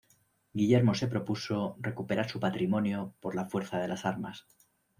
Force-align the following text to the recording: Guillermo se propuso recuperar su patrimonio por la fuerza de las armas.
Guillermo 0.53 0.95
se 0.95 1.07
propuso 1.07 1.75
recuperar 1.79 2.27
su 2.27 2.39
patrimonio 2.39 3.13
por 3.19 3.35
la 3.35 3.45
fuerza 3.45 3.77
de 3.77 3.87
las 3.87 4.03
armas. 4.03 4.47